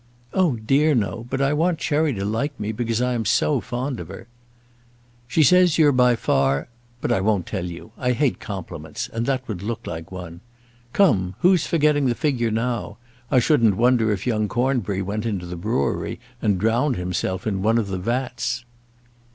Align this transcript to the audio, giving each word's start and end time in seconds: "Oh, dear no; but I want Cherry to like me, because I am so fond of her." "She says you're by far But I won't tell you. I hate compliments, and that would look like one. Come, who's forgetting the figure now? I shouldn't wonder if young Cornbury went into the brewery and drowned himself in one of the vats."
"Oh, 0.33 0.55
dear 0.55 0.95
no; 0.95 1.27
but 1.29 1.41
I 1.41 1.53
want 1.53 1.77
Cherry 1.77 2.11
to 2.13 2.25
like 2.25 2.59
me, 2.59 2.71
because 2.71 3.03
I 3.03 3.13
am 3.13 3.23
so 3.23 3.59
fond 3.61 3.99
of 3.99 4.07
her." 4.07 4.27
"She 5.27 5.43
says 5.43 5.77
you're 5.77 5.91
by 5.91 6.15
far 6.15 6.69
But 7.01 7.11
I 7.11 7.21
won't 7.21 7.45
tell 7.45 7.65
you. 7.67 7.91
I 7.99 8.13
hate 8.13 8.39
compliments, 8.39 9.09
and 9.09 9.27
that 9.27 9.47
would 9.47 9.61
look 9.61 9.85
like 9.85 10.11
one. 10.11 10.41
Come, 10.91 11.35
who's 11.41 11.67
forgetting 11.67 12.07
the 12.07 12.15
figure 12.15 12.49
now? 12.49 12.97
I 13.29 13.37
shouldn't 13.37 13.77
wonder 13.77 14.11
if 14.11 14.25
young 14.25 14.47
Cornbury 14.47 15.03
went 15.03 15.27
into 15.27 15.45
the 15.45 15.55
brewery 15.55 16.19
and 16.41 16.57
drowned 16.59 16.95
himself 16.95 17.45
in 17.45 17.61
one 17.61 17.77
of 17.77 17.89
the 17.89 17.99
vats." 17.99 18.65